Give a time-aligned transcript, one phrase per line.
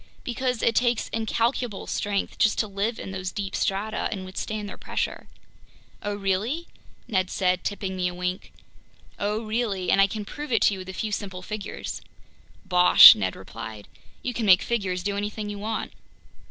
[0.23, 4.75] "Because it takes incalculable strength just to live in those deep strata and withstand their
[4.75, 5.27] pressure."
[6.01, 6.65] "Oh really?"
[7.07, 8.51] Ned said, tipping me a wink.
[9.19, 12.01] "Oh really, and I can prove it to you with a few simple figures."
[12.65, 13.87] "Bosh!" Ned replied.
[14.23, 15.93] "You can make figures do anything you want!"